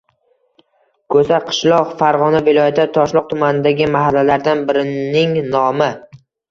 [1.15, 5.97] Ko‘saqishloq- Farg‘ona viloyati Toshloq tumanidagi mahallalardan birining nomi.